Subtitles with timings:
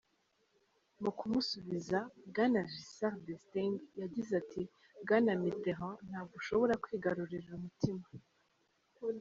[1.01, 1.97] Mu kumusubiza,
[2.29, 4.61] Bwana Giscard d'Estaing yagize ati:
[5.03, 8.05] "Bwana Mitterand, ntabwo ushobora kwigarurira umutima".